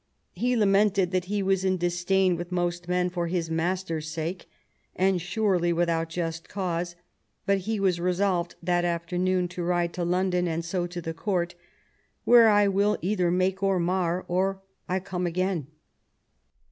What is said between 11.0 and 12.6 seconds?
the Court," where